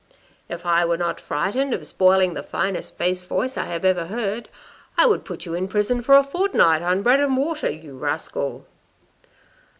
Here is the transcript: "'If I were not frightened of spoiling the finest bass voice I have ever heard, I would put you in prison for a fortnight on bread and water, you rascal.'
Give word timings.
"'If 0.49 0.65
I 0.65 0.83
were 0.83 0.97
not 0.97 1.21
frightened 1.21 1.75
of 1.75 1.85
spoiling 1.85 2.33
the 2.33 2.41
finest 2.41 2.97
bass 2.97 3.21
voice 3.23 3.55
I 3.55 3.65
have 3.65 3.85
ever 3.85 4.07
heard, 4.07 4.49
I 4.97 5.05
would 5.05 5.23
put 5.23 5.45
you 5.45 5.53
in 5.53 5.67
prison 5.67 6.01
for 6.01 6.17
a 6.17 6.23
fortnight 6.23 6.81
on 6.81 7.03
bread 7.03 7.19
and 7.19 7.37
water, 7.37 7.69
you 7.69 7.95
rascal.' 7.95 8.65